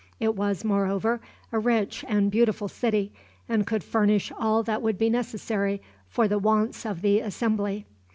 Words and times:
It 0.19 0.35
was, 0.35 0.63
moreover, 0.65 1.21
a 1.51 1.59
rich 1.59 2.03
and 2.07 2.31
beautiful 2.31 2.67
city, 2.67 3.13
and 3.47 3.67
could 3.67 3.83
furnish 3.83 4.31
all 4.31 4.63
that 4.63 4.81
would 4.81 4.97
be 4.97 5.11
necessary 5.11 5.79
for 6.07 6.27
the 6.27 6.39
wants 6.39 6.87
of 6.87 7.03
the 7.03 7.19
assembly. 7.19 7.85